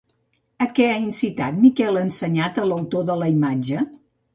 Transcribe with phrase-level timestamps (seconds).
[0.65, 3.91] A què ha incitat Miquel Ensenyat a l'autor de la imatge?